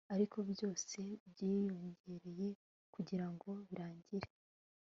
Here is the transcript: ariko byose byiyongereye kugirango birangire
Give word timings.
ariko 0.13 0.37
byose 0.51 0.97
byiyongereye 1.31 2.47
kugirango 2.93 3.49
birangire 3.67 4.29